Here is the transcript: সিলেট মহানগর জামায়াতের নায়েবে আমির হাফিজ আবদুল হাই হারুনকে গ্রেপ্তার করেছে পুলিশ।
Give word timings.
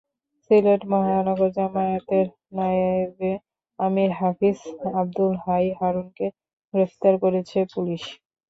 সিলেট 0.43 0.81
মহানগর 0.91 1.49
জামায়াতের 1.57 2.25
নায়েবে 2.55 3.31
আমির 3.79 4.11
হাফিজ 4.19 4.59
আবদুল 4.99 5.33
হাই 5.43 5.65
হারুনকে 5.79 6.25
গ্রেপ্তার 6.73 7.13
করেছে 7.23 7.57
পুলিশ। 7.73 8.03